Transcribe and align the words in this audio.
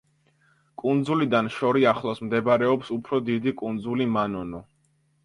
კუნძულიდან 0.83 1.49
შორიახლოს 1.55 2.21
მდებარეობს 2.29 2.89
უფრო 2.97 3.21
დიდი 3.29 3.55
კუნძული 3.61 4.09
მანონო. 4.17 4.65